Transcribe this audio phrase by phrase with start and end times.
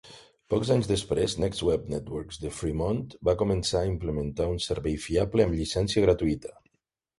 [0.51, 5.61] Pocs anys després, NextWeb Networks de Fremont va començar a implementar un servei fiable amb
[5.61, 6.59] llicència gratuïta.